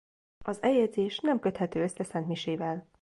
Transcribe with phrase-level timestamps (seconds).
[0.45, 2.87] Az eljegyzés nem köthető össze szentmisével.